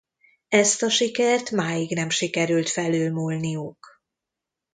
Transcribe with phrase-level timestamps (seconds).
[0.47, 3.87] Ezt a sikert máig nem sikerült felülmúlniuk.